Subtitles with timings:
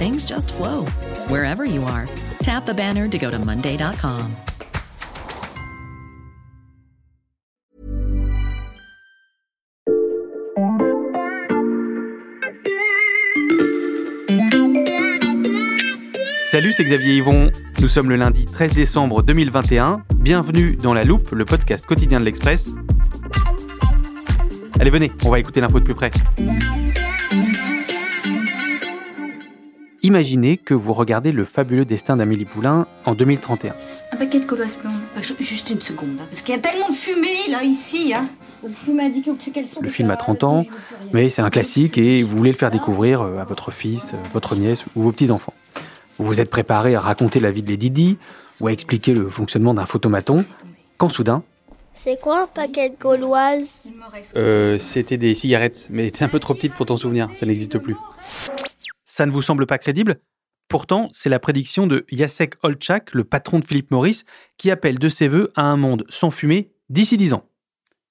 [0.00, 0.86] things just flow
[1.28, 2.08] wherever you are.
[2.42, 4.34] Tap the banner to go to Monday.com.
[16.42, 17.52] Salut, c'est Xavier Yvon.
[17.80, 20.02] Nous sommes le lundi 13 décembre 2021.
[20.16, 22.70] Bienvenue dans La Loupe, le podcast quotidien de l'Express.
[24.80, 26.10] Allez, venez, on va écouter l'info de plus près.
[30.02, 33.74] Imaginez que vous regardez le fabuleux destin d'Amélie Poulain en 2031.
[34.12, 34.58] Un paquet de blondes.
[35.14, 38.14] Ah, juste une seconde, hein, parce qu'il y a tellement de fumée là, ici.
[38.14, 38.26] Hein.
[38.62, 39.82] Vous m'avez dit qu'elles sont.
[39.82, 40.66] Le film a 30 ans,
[41.12, 44.16] mais c'est un classique et vous voulez le faire découvrir euh, à votre fils, euh,
[44.32, 45.54] votre nièce ou vos petits-enfants.
[46.16, 48.18] Vous vous êtes préparé à raconter la vie de Lady Di
[48.60, 50.44] ou à expliquer le fonctionnement d'un photomaton,
[50.96, 51.42] quand soudain...
[51.92, 53.82] C'est quoi un paquet de gauloises?
[54.36, 57.78] Euh, C'était des cigarettes, mais t'es un peu trop petite pour t'en souvenir, ça n'existe
[57.78, 57.96] plus.
[59.20, 60.18] Ça ne vous semble pas crédible?
[60.66, 64.22] Pourtant, c'est la prédiction de Jacek Olczak, le patron de Philip Morris,
[64.56, 67.44] qui appelle de ses voeux à un monde sans fumée d'ici 10 ans.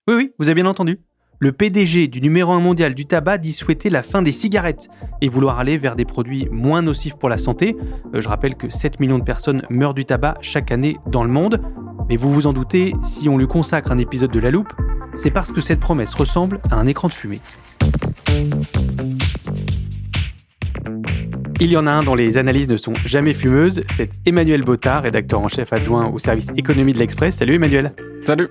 [0.07, 0.99] Oui, oui, vous avez bien entendu
[1.39, 4.87] le PDG du numéro 1 mondial du tabac dit souhaiter la fin des cigarettes
[5.21, 7.76] et vouloir aller vers des produits moins nocifs pour la santé.
[8.14, 11.31] Euh, je rappelle que 7 millions de personnes meurent du tabac chaque année dans le
[11.31, 11.59] monde.
[12.08, 14.73] Mais vous vous en doutez, si on lui consacre un épisode de La Loupe,
[15.15, 17.39] c'est parce que cette promesse ressemble à un écran de fumée.
[21.61, 25.03] Il y en a un dont les analyses ne sont jamais fumeuses, c'est Emmanuel Bottard,
[25.03, 27.36] rédacteur en chef adjoint au service économie de l'Express.
[27.36, 27.92] Salut Emmanuel.
[28.23, 28.47] Salut.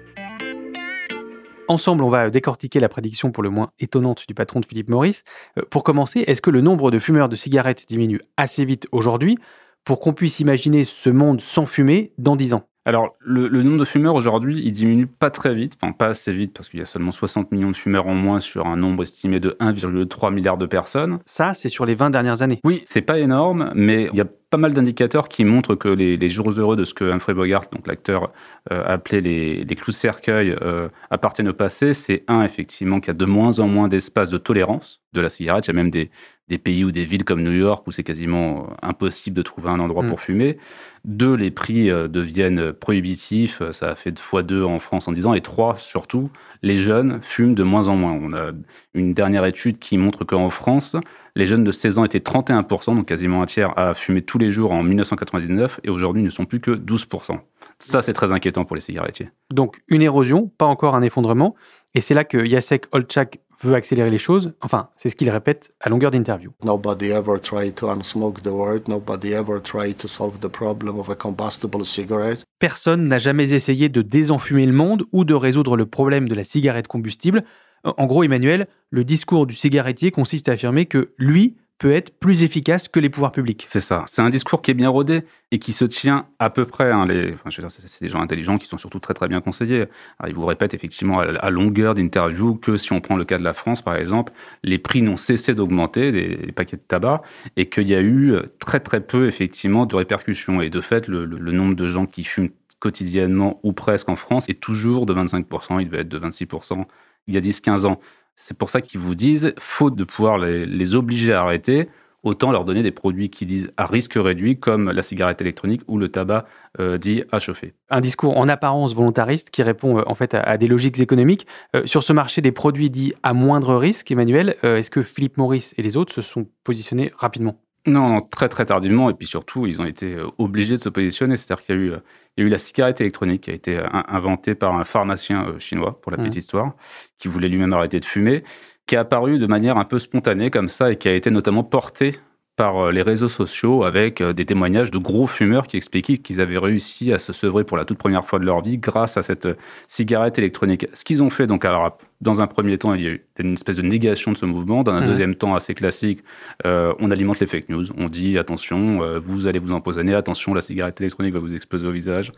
[1.69, 5.23] Ensemble, on va décortiquer la prédiction pour le moins étonnante du patron de Philippe Morris.
[5.57, 9.39] Euh, pour commencer, est-ce que le nombre de fumeurs de cigarettes diminue assez vite aujourd'hui
[9.85, 12.69] pour qu'on puisse imaginer ce monde sans fumée dans 10 ans?
[12.89, 16.55] Alors, le, nombre de fumeurs aujourd'hui, il diminue pas très vite, enfin pas assez vite,
[16.55, 19.41] parce qu'il y a seulement 60 millions de fumeurs en moins sur un nombre estimé
[19.41, 21.19] de 1,3 milliard de personnes.
[21.27, 22.61] Ça, c'est sur les 20 dernières années.
[22.65, 26.29] Oui, c'est pas énorme, mais il y a pas mal d'indicateurs qui montrent que les,
[26.31, 28.33] jours heureux de ce que Humphrey Bogart, donc l'acteur,
[28.73, 31.93] euh, appelait les, les clous cercueils, euh, appartiennent au passé.
[31.93, 35.29] C'est un, effectivement, qu'il y a de moins en moins d'espace de tolérance de la
[35.29, 35.67] cigarette.
[35.67, 36.11] Il y a même des,
[36.49, 39.71] des pays ou des villes comme New York où c'est quasiment euh, impossible de trouver
[39.71, 40.09] un endroit mm.
[40.09, 40.59] pour fumer.
[41.05, 43.63] Deux, les prix euh, deviennent prohibitifs.
[43.73, 45.35] Ça a fait deux fois deux en France en 10 ans.
[45.35, 46.31] Et trois, surtout,
[46.63, 48.13] les jeunes fument de moins en moins.
[48.13, 48.51] On a
[48.95, 50.97] une dernière étude qui montre qu'en France,
[51.39, 54.51] les jeunes de 16 ans étaient 31%, donc quasiment un tiers, à fumer tous les
[54.51, 57.39] jours en 1999, et aujourd'hui ne sont plus que 12%.
[57.79, 59.31] Ça, c'est très inquiétant pour les cigarettiers.
[59.53, 61.55] Donc une érosion, pas encore un effondrement,
[61.95, 64.53] et c'est là que Jacek Olczak veut accélérer les choses.
[64.61, 66.53] Enfin, c'est ce qu'il répète à longueur d'interview.
[66.65, 68.89] Nobody ever tried to unsmoke the world.
[68.89, 72.45] Nobody ever tried to solve the problem of a combustible cigarette.
[72.59, 76.45] Personne n'a jamais essayé de désenfumer le monde ou de résoudre le problème de la
[76.45, 77.45] cigarette combustible.
[77.85, 82.43] En gros, Emmanuel, le discours du cigarettier consiste à affirmer que lui peut être plus
[82.43, 83.65] efficace que les pouvoirs publics.
[83.69, 84.05] C'est ça.
[84.09, 85.23] C'est un discours qui est bien rodé
[85.53, 86.91] et qui se tient à peu près.
[86.91, 89.29] Hein, les, enfin, je veux dire, c'est des gens intelligents qui sont surtout très très
[89.29, 89.87] bien conseillés.
[90.27, 93.55] ils vous répètent effectivement à, longueur d'interview que si on prend le cas de la
[93.55, 94.33] France, par exemple,
[94.65, 97.23] les prix n'ont cessé d'augmenter des, paquets de tabac
[97.57, 100.61] et qu'il y a eu très très peu effectivement de répercussions.
[100.61, 102.51] Et de fait, le, le nombre de gens qui fument
[102.81, 105.81] quotidiennement ou presque en France est toujours de 25%.
[105.81, 106.87] Il devait être de 26%
[107.29, 108.01] il y a 10-15 ans.
[108.41, 111.89] C'est pour ça qu'ils vous disent, faute de pouvoir les, obliger à arrêter,
[112.23, 115.99] autant leur donner des produits qui disent à risque réduit, comme la cigarette électronique ou
[115.99, 116.47] le tabac
[116.79, 117.75] euh, dit à chauffer.
[117.91, 121.49] Un discours en apparence volontariste qui répond euh, en fait à, des logiques économiques.
[121.75, 125.75] Euh, sur ce marché des produits dits à moindre risque, Emmanuel, est-ce que Philippe Maurice
[125.77, 127.61] et les autres se sont positionnés rapidement?
[127.87, 131.37] Non, très très tardivement, et puis surtout, ils ont été obligés de se positionner.
[131.37, 131.93] C'est-à-dire qu'il y a eu
[132.39, 135.49] il y a eu la cigarette électronique qui a été euh, inventée par un pharmacien
[135.49, 136.21] euh, chinois, pour la mmh.
[136.23, 136.77] petite histoire,
[137.19, 138.45] qui voulait lui-même arrêter de fumer,
[138.87, 141.65] qui est apparu de manière un peu spontanée comme ça et qui a été notamment
[141.65, 142.21] portée
[142.59, 147.13] par les réseaux sociaux avec des témoignages de gros fumeurs qui expliquaient qu'ils avaient réussi
[147.13, 149.49] à se sevrer pour la toute première fois de leur vie grâce à cette
[149.87, 150.87] cigarette électronique.
[150.93, 153.55] Ce qu'ils ont fait, donc, alors, dans un premier temps, il y a eu une
[153.55, 154.83] espèce de négation de ce mouvement.
[154.83, 155.07] Dans un mmh.
[155.07, 156.23] deuxième temps, assez classique,
[156.65, 157.87] on alimente les fake news.
[157.97, 161.93] On dit attention, vous allez vous empoisonner, attention, la cigarette électronique va vous exploser au
[161.93, 162.33] visage.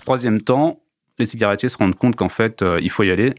[0.00, 0.80] Troisième temps,
[1.18, 3.34] les cigarettiers se rendent compte qu'en fait, euh, il faut y aller.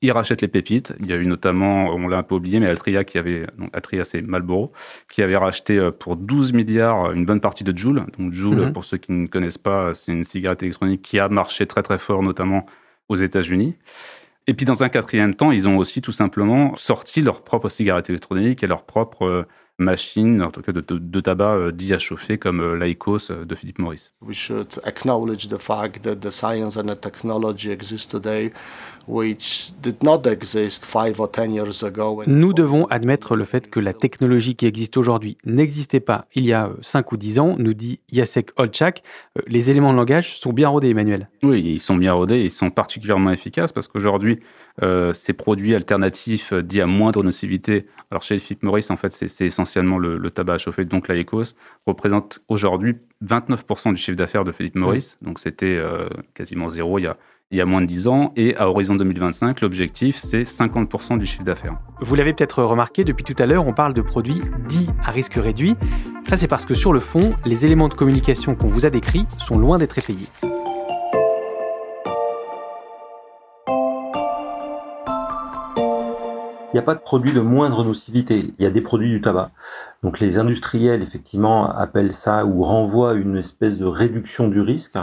[0.00, 0.92] Ils rachètent les pépites.
[1.00, 3.70] Il y a eu notamment, on l'a un peu oublié, mais Altria qui avait, donc
[3.72, 4.72] Altria c'est Marlboro,
[5.10, 8.04] qui avait racheté euh, pour 12 milliards une bonne partie de Joule.
[8.16, 8.72] Donc Joule, mhm.
[8.72, 11.98] pour ceux qui ne connaissent pas, c'est une cigarette électronique qui a marché très très
[11.98, 12.64] fort, notamment
[13.08, 13.74] aux États-Unis.
[14.46, 18.08] Et puis dans un quatrième temps, ils ont aussi tout simplement sorti leur propre cigarette
[18.08, 19.46] électronique et leur propre
[19.80, 22.76] euh, machine, en tout cas de, de, de tabac euh, dit à chauffer comme euh,
[22.76, 24.12] l'Aicos euh, de Philip Morris.
[24.20, 28.52] We should acknowledge the fact that the science and the technology exist today
[32.26, 36.52] nous devons admettre le fait que la technologie qui existe aujourd'hui n'existait pas il y
[36.52, 39.02] a 5 ou 10 ans, nous dit Jacek Olczak.
[39.38, 41.30] Euh, les éléments de langage sont bien rodés, Emmanuel.
[41.42, 44.40] Oui, ils sont bien rodés, ils sont particulièrement efficaces parce qu'aujourd'hui,
[44.82, 49.46] euh, ces produits alternatifs dits à moindre nocivité, alors chez Philip Morris, en fait, c'est
[49.46, 51.54] essentiellement le, tabac à chauffer, donc l'Aecos,
[51.86, 55.16] représente aujourd'hui 29% du chiffre d'affaires de Philip Morris.
[55.22, 57.16] Donc c'était euh, quasiment zéro il y a
[57.50, 58.32] il y a moins de 10 ans.
[58.36, 61.78] Et à horizon 2025, l'objectif, c'est 50% du chiffre d'affaires.
[62.00, 65.34] Vous l'avez peut-être remarqué, depuis tout à l'heure, on parle de produits dits à risque
[65.34, 65.74] réduit.
[66.28, 69.26] Ça, c'est parce que sur le fond, les éléments de communication qu'on vous a décrits
[69.38, 70.26] sont loin d'être effrayés.
[76.78, 78.54] N'y a pas de produit de moindre nocivité.
[78.58, 79.50] Il y a des produits du tabac.
[80.02, 84.98] Donc les industriels, effectivement, appellent ça ou renvoient une espèce de réduction du risque.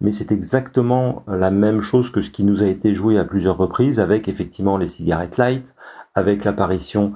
[0.00, 3.56] Mais c'est exactement la même chose que ce qui nous a été joué à plusieurs
[3.56, 5.74] reprises avec effectivement les cigarettes light,
[6.14, 7.14] avec l'apparition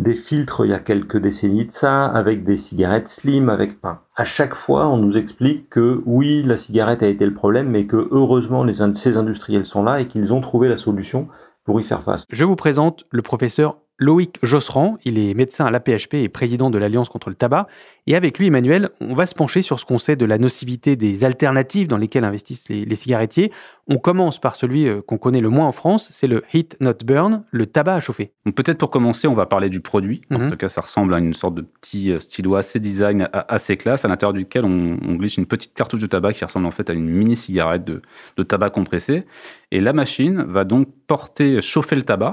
[0.00, 4.00] des filtres il y a quelques décennies de ça, avec des cigarettes slim, avec, enfin,
[4.16, 7.86] à chaque fois, on nous explique que oui, la cigarette a été le problème, mais
[7.86, 11.28] que heureusement, ces industriels sont là et qu'ils ont trouvé la solution
[11.64, 12.24] pour y faire face.
[12.30, 16.78] Je vous présente le professeur Loïc Josserand, il est médecin à l'APHP et président de
[16.78, 17.68] l'Alliance contre le tabac.
[18.06, 20.96] Et avec lui, Emmanuel, on va se pencher sur ce qu'on sait de la nocivité
[20.96, 23.52] des alternatives dans lesquelles investissent les, cigarettiers.
[23.88, 27.04] On commence par celui euh, qu'on connaît le moins en France, c'est le Heat Not
[27.04, 28.32] Burn, le tabac à chauffer.
[28.56, 30.22] Peut-être pour commencer, on va parler du produit.
[30.30, 30.50] En mhm.
[30.50, 34.06] tout cas, ça ressemble à une sorte de petit euh, stylo assez design, assez classe,
[34.06, 36.94] à l'intérieur duquel on, glisse une petite cartouche de tabac qui ressemble en fait à
[36.94, 38.00] une mini cigarette de,
[38.38, 39.26] de tabac compressé.
[39.70, 42.32] Et la machine va donc porter, chauffer le tabac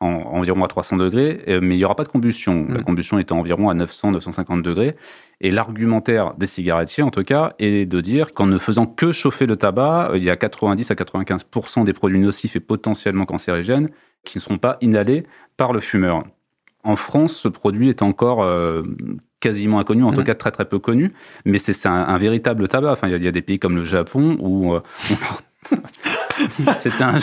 [0.00, 2.66] environ à 300 degrés, euh, mais il n'y aura pas de combustion.
[2.68, 2.84] La mm.
[2.84, 4.96] combustion est environ à 900-950 degrés.
[5.40, 9.46] Et l'argumentaire des cigarettiers, en tout cas, est de dire qu'en ne faisant que chauffer
[9.46, 13.90] le tabac, il y a 90 à 95% des produits nocifs et potentiellement cancérigènes
[14.24, 16.24] qui ne seront pas inhalés par le fumeur.
[16.84, 18.82] En France, ce produit est encore euh,
[19.40, 20.24] quasiment inconnu, en tout mm.
[20.24, 21.12] cas très très peu connu,
[21.44, 22.92] mais c'est un, véritable tabac.
[22.92, 24.80] Enfin, il y, a des pays comme le Japon où euh,
[26.78, 27.18] c'est un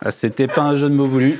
[0.00, 1.38] ah, c'était pas un jeu de mots voulu.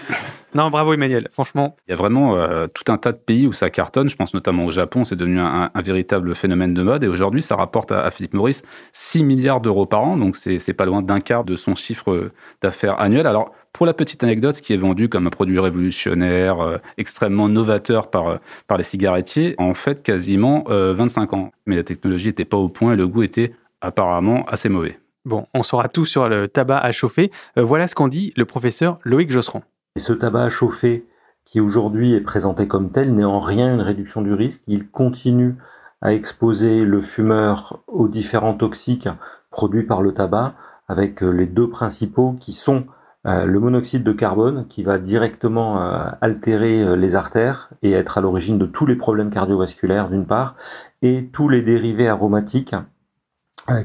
[0.54, 1.76] Non, bravo Emmanuel, franchement.
[1.86, 4.08] Il y a vraiment euh, tout un tas de pays où ça cartonne.
[4.08, 7.04] Je pense notamment au Japon, c'est devenu un, véritable phénomène de mode.
[7.04, 8.62] Et aujourd'hui, ça rapporte à, Philippe Maurice
[8.92, 10.16] 6 milliards d'euros par an.
[10.16, 12.30] Donc, c'est pas loin d'un quart de son chiffre
[12.62, 13.26] d'affaires annuel.
[13.26, 17.50] Alors, pour la petite anecdote, ce qui est vendu comme un produit révolutionnaire, euh, extrêmement
[17.50, 18.36] novateur par, euh,
[18.66, 21.52] par les cigarettiers, en fait, quasiment 25 ans.
[21.66, 24.98] Mais la technologie n'était pas au point et le goût était apparemment assez mauvais.
[25.26, 27.32] Bon, on saura tout sur le tabac à chauffer.
[27.58, 29.64] Euh, voilà ce qu'en dit le professeur Loïc Josserand.
[29.96, 31.04] Et ce tabac à chauffer,
[31.44, 34.62] qui aujourd'hui est présenté comme tel, n'est en rien une réduction du risque.
[34.68, 35.56] Il continue
[36.00, 39.08] à exposer le fumeur aux différents toxiques
[39.50, 40.54] produits par le tabac,
[40.86, 42.86] avec euh, les deux principaux qui sont
[43.26, 45.80] euh, le monoxyde de carbone, qui va directement
[46.20, 50.54] altérer les artères et être à l'origine de tous les problèmes cardiovasculaires d'une part,
[51.02, 52.76] et tous les dérivés aromatiques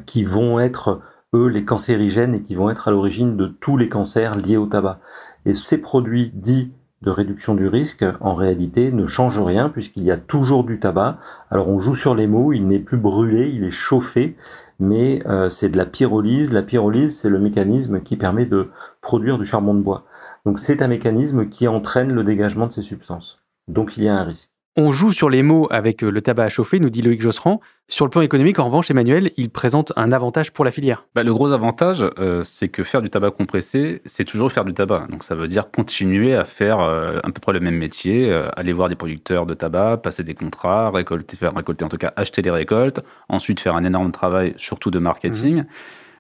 [0.06, 1.02] qui vont être
[1.34, 4.66] eux, les cancérigènes et qui vont être à l'origine de tous les cancers liés au
[4.66, 5.00] tabac.
[5.46, 6.72] Et ces produits dits
[7.02, 11.18] de réduction du risque, en réalité, ne changent rien puisqu'il y a toujours du tabac.
[11.50, 14.36] Alors on joue sur les mots, il n'est plus brûlé, il est chauffé,
[14.80, 16.52] mais euh, c'est de la pyrolyse.
[16.52, 18.70] La pyrolyse, c'est le mécanisme qui permet de
[19.02, 20.06] produire du charbon de bois.
[20.46, 23.42] Donc c'est un mécanisme qui entraîne le dégagement de ces substances.
[23.68, 24.51] Donc il y a un risque.
[24.78, 27.60] On joue sur les mots avec euh, le tabac à chauffer, nous dit Loïc Josserand.
[27.90, 31.06] Sur le plan économique, en revanche, Emmanuel, il présente un avantage pour la filière.
[31.14, 34.74] Bah, le gros avantage, euh, c'est que faire du tabac compressé, c'est toujours faire du
[34.74, 35.08] tabac.
[35.10, 38.72] Donc ça veut dire continuer à faire euh, à peu près le même métier, aller
[38.72, 42.42] voir des producteurs de tabac, passer des contrats, récolter, faire récolter, en tout cas acheter
[42.42, 45.66] des récoltes, ensuite faire un énorme travail, surtout de marketing.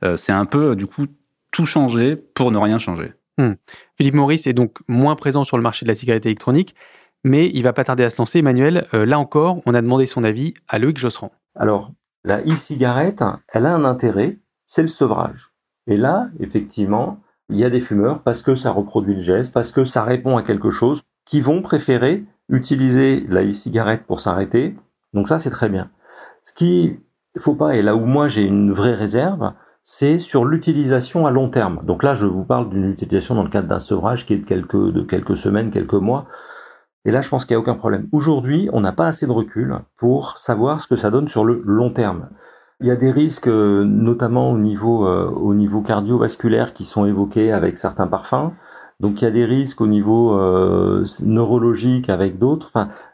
[0.01, 0.17] Mmh.
[0.17, 1.05] c'est un peu, du coup,
[1.51, 3.13] tout changer pour ne rien changer.
[3.37, 3.51] Mmh.
[3.95, 6.75] Philippe Maurice est donc moins présent sur le marché de la cigarette électronique.
[7.23, 8.39] Mais il va pas tarder à se lancer.
[8.39, 11.31] Emmanuel, euh, là encore, on a demandé son avis à Loïc Josserand.
[11.55, 11.91] Alors,
[12.23, 13.23] la e-cigarette,
[13.53, 15.49] elle a un intérêt, c'est le sevrage.
[15.87, 19.71] Et là, effectivement, il y a des fumeurs, parce que ça reproduit le geste, parce
[19.71, 24.75] que ça répond à quelque chose, qui vont préférer utiliser la e-cigarette pour s'arrêter.
[25.13, 25.89] Donc ça, c'est très bien.
[26.43, 26.99] Ce qui
[27.37, 31.49] faut pas, et là où moi j'ai une vraie réserve, c'est sur l'utilisation à long
[31.49, 31.81] terme.
[31.83, 35.01] Donc là, je vous parle d'une utilisation dans le cadre d'un sevrage qui est de
[35.03, 36.27] quelques semaines, quelques mois.
[37.05, 38.07] Et là, je pense qu'il n'y a aucun problème.
[38.11, 41.61] Aujourd'hui, on n'a pas assez de recul pour savoir ce que ça donne sur le
[41.65, 42.29] long terme.
[42.79, 47.05] Il y a des risques, euh, notamment au niveau, euh, au niveau cardiovasculaire, qui sont
[47.05, 48.51] évoqués avec certains parfums.
[48.99, 52.71] Donc il y a des risques au niveau euh, neurologique avec d'autres.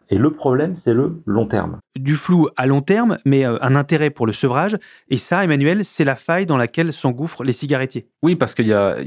[0.09, 1.77] Et le problème, c'est le long terme.
[1.97, 4.77] Du flou à long terme, mais euh, un intérêt pour le sevrage.
[5.09, 8.07] Et ça, Emmanuel, c'est la faille dans laquelle s'engouffrent les cigarettiers.
[8.23, 8.97] Oui, parce qu'il y, a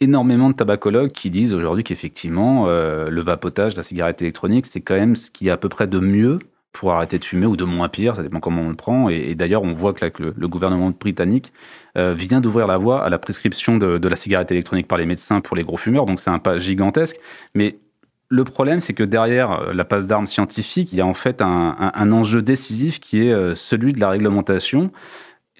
[0.00, 4.94] énormément de tabacologues qui disent aujourd'hui qu'effectivement, euh, le vapotage, la cigarette électronique, c'est quand
[4.94, 6.38] même ce qui est à peu près de mieux
[6.72, 9.08] pour arrêter de fumer ou de moins pire, ça dépend comment on le prend.
[9.08, 11.52] Et, d'ailleurs, on voit que, le, gouvernement britannique
[11.96, 15.06] euh, vient d'ouvrir la voie à la prescription de, de, la cigarette électronique par les
[15.06, 16.04] médecins pour les gros fumeurs.
[16.04, 17.16] Donc c'est un pas gigantesque.
[17.54, 17.78] Mais
[18.28, 21.42] le problème, c'est que derrière euh, la passe d'armes scientifique, il y a en fait
[21.42, 24.90] un, enjeu décisif qui est euh, celui de la réglementation.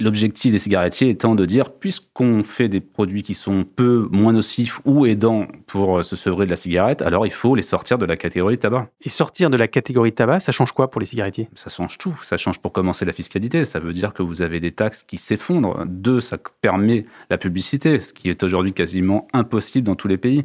[0.01, 4.81] L'objectif des cigarettiers étant de dire, puisqu'on fait des produits qui sont peu moins nocifs
[4.85, 8.05] ou aidants pour euh, se sevrer de la cigarette, alors il faut les sortir de
[8.05, 8.89] la catégorie tabac.
[9.03, 11.49] Et sortir de la catégorie tabac, ça change quoi pour les cigarettiers?
[11.55, 12.19] Ça change tout.
[12.25, 13.65] Ça change pour commencer la fiscalité.
[13.65, 15.85] Ça veut dire que vous avez des taxes qui s'effondrent.
[15.87, 20.45] Deux, ça permet la publicité, ce qui est aujourd'hui quasiment impossible dans tous les pays.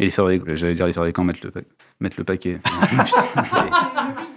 [0.00, 1.52] Et les fabricants, j'allais dire les fabricants mettent le,
[2.00, 2.58] mettent le paquet.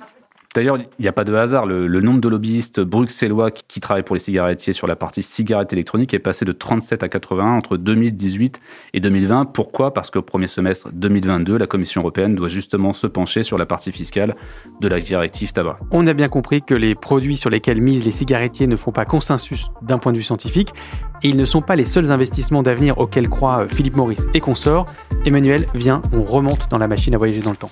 [0.56, 1.66] D'ailleurs, il n'y a pas de hasard.
[1.66, 6.14] Le, nombre de lobbyistes bruxellois qui, travaillent pour les cigarettiers sur la partie cigarette électronique
[6.14, 8.62] est passé de 37 à 81 entre 2018
[8.94, 9.46] et 2020.
[9.46, 9.94] Pourquoi?
[9.94, 13.92] Parce qu'au premier semestre 2022, la Commission européenne doit justement se pencher sur la partie
[13.92, 14.36] fiscale
[14.80, 15.80] de la directive tabac.
[15.92, 19.06] On a bien compris que les produits sur lesquels misent les cigarettiers ne font pas
[19.06, 20.70] consensus d'un point de vue scientifique
[21.24, 24.86] et ils ne sont pas les seuls investissements d'avenir auxquels croient Philippe Maurice et consorts.
[25.26, 27.72] Emmanuel, viens, on remonte dans la machine à voyager dans le temps.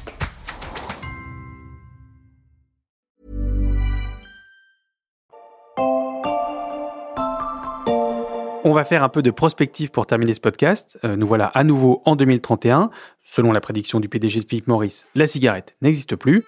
[8.71, 10.97] On va faire un peu de prospective pour terminer ce podcast.
[11.03, 12.89] Euh, nous voilà à nouveau en 2031.
[13.21, 16.45] Selon la prédiction du PDG de Philippe Maurice, la cigarette n'existe plus.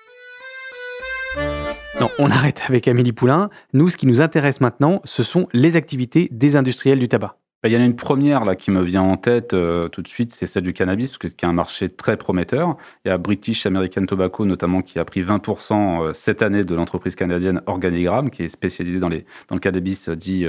[2.00, 3.50] Non, on arrête avec Amélie Poulain.
[3.74, 7.36] Nous, ce qui nous intéresse maintenant, ce sont les activités des industriels du tabac.
[7.63, 10.01] Bah, il y en a une première là qui me vient en tête euh, tout
[10.01, 12.75] de suite, c'est celle du cannabis, parce que qui a un marché très prometteur.
[13.05, 15.74] Il y a British American Tobacco notamment qui a pris 20%
[16.10, 20.10] euh, cette année de l'entreprise canadienne Organigram, qui est spécialisée dans, les, dans le cannabis
[20.10, 20.46] euh, dit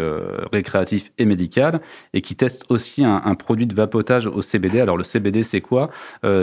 [0.52, 1.80] récréatif et médical,
[2.14, 4.80] et qui teste aussi un, un, produit de vapotage au CBD.
[4.80, 5.90] Alors le CBD, c'est quoi?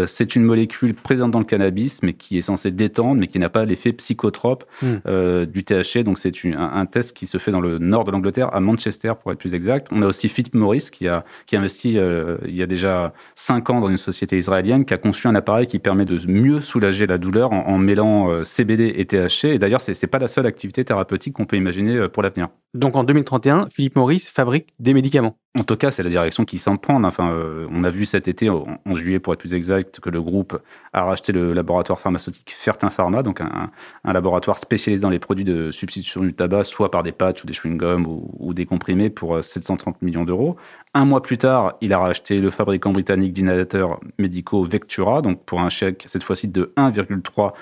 [0.06, 3.50] C'est une molécule présente dans le cannabis, mais qui est censée détendre, mais qui n'a
[3.50, 5.46] pas l'effet psychotrope hmm.
[5.46, 6.04] du THC.
[6.04, 9.13] Donc c'est un, un, test qui se fait dans le nord de l'Angleterre, à Manchester
[9.22, 9.88] pour être plus exact.
[9.92, 13.13] On a aussi Philippe Maurice, qui a, qui a investi euh, il y a déjà
[13.36, 16.62] 5 ans dans une société israélienne, qui a conçu un appareil qui permet de mieux
[16.62, 19.46] soulager la douleur en, mêlant euh, CBD et THC.
[19.46, 22.48] Et d'ailleurs, ce n'est pas la seule activité thérapeutique qu'on peut imaginer euh, pour l'avenir.
[22.74, 25.36] Donc en 2031, Philippe Maurice fabrique des médicaments.
[25.60, 27.03] En tout cas, c'est la direction qui s'en prend.
[27.03, 27.38] Enfin,
[27.70, 30.58] on a vu cet été, en, juillet pour être plus exact, que le groupe
[30.94, 33.70] a racheté le laboratoire pharmaceutique Fertin Pharma, donc un,
[34.06, 37.51] laboratoire spécialisé dans les produits de substitution du tabac, soit par des patchs ou des
[37.51, 40.50] chewing-gums ou, ou, des comprimés pour 730 millions d'euros.
[40.93, 45.62] Un mois plus tard, il a racheté le fabricant britannique d'inhalateurs médicaux Vectura, donc pour
[45.62, 47.53] un chèque cette fois-ci de 1,3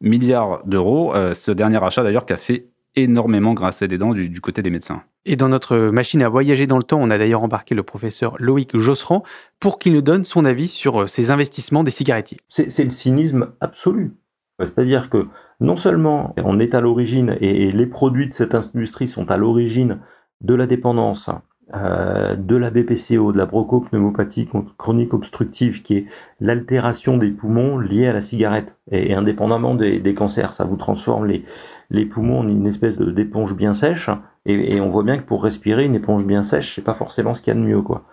[0.00, 1.14] milliard d'euros.
[1.14, 4.70] Euh, ce dernier achat d'ailleurs qui a fait énormément grâce des dents du, côté des
[4.70, 5.02] médecins.
[5.24, 8.34] Et dans notre machine à voyager dans le temps, on a d'ailleurs embarqué le professeur
[8.38, 9.22] Loïc Josserand
[9.60, 12.38] pour qu'il nous donne son avis sur euh, ces investissements des cigarettiers.
[12.48, 14.16] C'est le cynisme absolu.
[14.60, 15.28] C'est-à-dire que
[15.60, 20.00] non seulement on est à l'origine et les produits de cette industrie sont à l'origine
[20.40, 21.30] de la dépendance
[21.74, 24.48] euh, de la BPCO, de la bronchopneumopathie
[24.78, 26.06] chronique obstructive, qui est
[26.40, 30.54] l'altération des poumons liée à la cigarette, et, indépendamment des, cancers.
[30.54, 31.44] Ça vous transforme les,
[31.90, 34.08] les poumons en une espèce d'éponge bien sèche,
[34.46, 37.42] et, on voit bien que pour respirer, une éponge bien sèche, c'est pas forcément ce
[37.42, 38.04] qu'il y a de mieux, quoi.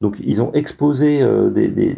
[0.00, 1.26] Donc ils ont exposé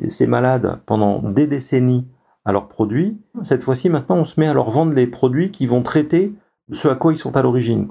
[0.08, 2.06] ces malades pendant des décennies
[2.44, 3.18] à leurs produits.
[3.42, 6.34] Cette fois-ci, maintenant, on se met à leur vendre les produits qui vont traiter
[6.72, 7.88] ce à quoi ils sont à l'origine.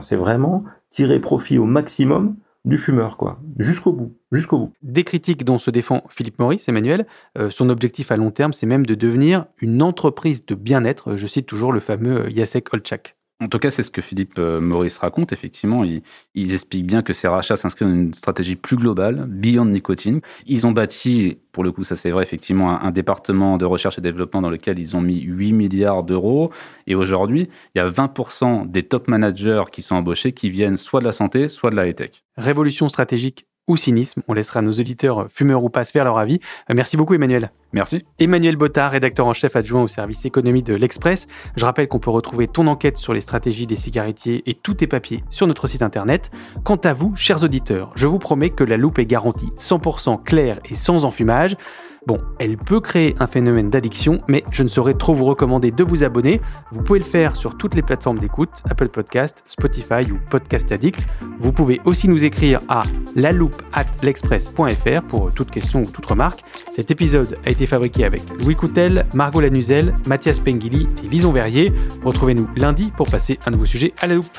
[0.00, 4.72] C'est vraiment tirer profit au maximum du fumeur, quoi, jusqu'au bout, jusqu'au bout.
[4.82, 8.66] Des critiques dont se défend Philippe Maurice, Emmanuel, euh, son objectif à long terme, c'est
[8.66, 11.16] même de devenir une entreprise de bien-être.
[11.16, 13.16] Je cite toujours le fameux Jacek Olczak.
[13.42, 15.32] En tout cas, c'est ce que Philippe euh, Maurice raconte.
[15.32, 20.20] Effectivement, ils, expliquent bien que ces rachats s'inscrivent dans une stratégie plus globale, Beyond Nicotine.
[20.46, 24.00] Ils ont bâti, pour le coup, ça c'est vrai, effectivement, un, département de recherche et
[24.00, 26.52] développement dans lequel ils ont mis 8 milliards d'euros.
[26.86, 31.00] Et aujourd'hui, il y a 20% des top managers qui sont embauchés qui viennent soit
[31.00, 32.22] de la santé, soit de la high-tech.
[32.36, 34.22] Révolution stratégique ou cynisme.
[34.28, 36.40] On laissera nos auditeurs fumeurs ou pas se faire leur avis.
[36.70, 37.50] Euh, merci beaucoup Emmanuel.
[37.72, 38.04] Merci.
[38.18, 41.26] Emmanuel Bottard, rédacteur en chef adjoint au service économie de l'Express.
[41.56, 44.86] Je rappelle qu'on peut retrouver ton enquête sur les stratégies des cigarettiers et tous tes
[44.86, 46.30] papiers sur notre site internet.
[46.64, 50.58] Quant à vous, chers auditeurs, je vous promets que la loupe est garantie 100% claire
[50.68, 51.56] et sans enfumage.
[52.06, 55.84] Bon, elle peut créer un phénomène d'addiction, mais je ne saurais trop vous recommander de
[55.84, 56.40] vous abonner.
[56.72, 61.06] Vous pouvez le faire sur toutes les plateformes d'écoute, Apple Podcast, Spotify ou Podcast Addict.
[61.38, 62.82] Vous pouvez aussi nous écrire à
[63.14, 66.40] l'express.fr pour toute question ou toute remarque.
[66.70, 71.72] Cet épisode a été fabriqué avec Louis Coutel, Margot Lanuzel, Mathias Pengili et Lison Verrier.
[72.04, 74.38] Retrouvez-nous lundi pour passer un nouveau sujet à la loupe.